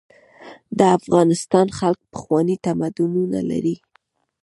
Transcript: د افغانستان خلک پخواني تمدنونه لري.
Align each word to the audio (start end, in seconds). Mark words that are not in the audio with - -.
د 0.77 0.79
افغانستان 0.97 1.67
خلک 1.79 1.99
پخواني 2.11 2.55
تمدنونه 2.65 3.39
لري. 3.51 3.75